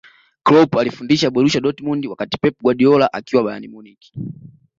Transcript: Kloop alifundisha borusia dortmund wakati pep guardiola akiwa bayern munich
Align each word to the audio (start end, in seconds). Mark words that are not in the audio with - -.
Kloop 0.43 0.77
alifundisha 0.77 1.29
borusia 1.31 1.61
dortmund 1.61 2.05
wakati 2.05 2.37
pep 2.37 2.61
guardiola 2.61 3.13
akiwa 3.13 3.43
bayern 3.43 3.67
munich 3.69 4.13